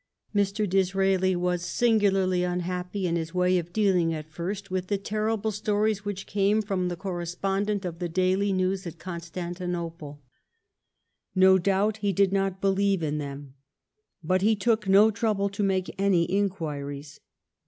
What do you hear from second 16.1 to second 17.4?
inquiries.